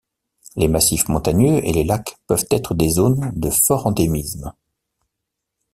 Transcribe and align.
Les 0.55 0.67
massifs 0.67 1.09
montagneux 1.09 1.63
et 1.63 1.71
les 1.73 1.83
lacs 1.83 2.17
peuvent 2.25 2.47
être 2.49 2.73
des 2.73 2.89
zones 2.89 3.31
de 3.35 3.51
fort 3.51 3.85
endémisme. 3.85 4.51